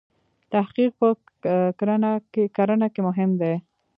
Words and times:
تحقیق 0.51 0.91
په 0.99 1.09
کرنه 2.57 2.87
کې 2.93 3.01
مهم 3.07 3.29
دی. 3.41 3.53